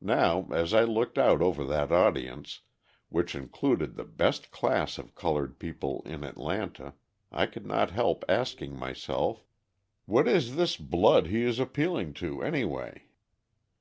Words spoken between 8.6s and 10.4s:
myself: "What